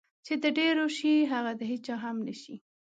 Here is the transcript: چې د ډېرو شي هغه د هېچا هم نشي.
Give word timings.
چې 0.25 0.33
د 0.43 0.45
ډېرو 0.57 0.85
شي 0.97 1.13
هغه 1.31 1.51
د 1.59 1.61
هېچا 1.71 1.95
هم 2.03 2.15
نشي. 2.27 2.55